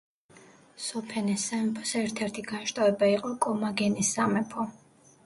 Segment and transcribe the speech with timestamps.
[0.85, 4.67] სოფენეს სამეფოს ერთ-ერთი განშტოება იყო კომაგენეს სამეფო.